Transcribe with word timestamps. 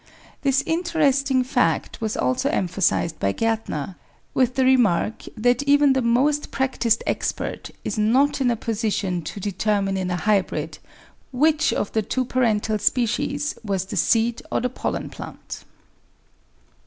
This 0.41 0.63
interesting 0.65 1.43
fact 1.43 2.01
was 2.01 2.17
also 2.17 2.49
emphasised 2.49 3.19
by 3.19 3.33
Gartner, 3.33 3.97
with 4.33 4.55
the 4.55 4.65
remark 4.65 5.25
that 5.37 5.61
even 5.67 5.93
the 5.93 6.01
most 6.01 6.49
practised 6.49 7.03
expert 7.05 7.69
is 7.85 7.99
not 7.99 8.41
in 8.41 8.49
a 8.49 8.55
position 8.55 9.21
to 9.21 9.39
determine 9.39 9.97
in 9.97 10.09
a 10.09 10.15
hybrid 10.15 10.79
which 11.31 11.71
of 11.71 11.91
the 11.91 12.01
two 12.01 12.25
parental 12.25 12.79
species 12.79 13.53
was 13.63 13.85
the 13.85 13.95
seed 13.95 14.41
or 14.51 14.59
the 14.59 14.69
pollen 14.69 15.11
plant. 15.11 15.65